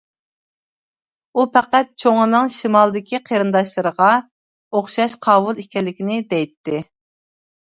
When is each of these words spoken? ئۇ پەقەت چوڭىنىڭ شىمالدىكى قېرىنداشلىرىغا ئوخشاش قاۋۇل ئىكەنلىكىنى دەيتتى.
ئۇ 1.35 1.43
پەقەت 1.57 1.91
چوڭىنىڭ 2.03 2.49
شىمالدىكى 2.55 3.19
قېرىنداشلىرىغا 3.27 4.09
ئوخشاش 4.79 5.15
قاۋۇل 5.29 5.63
ئىكەنلىكىنى 5.67 6.19
دەيتتى. 6.35 6.83